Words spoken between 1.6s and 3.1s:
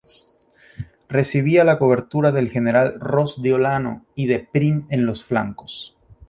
la cobertura del general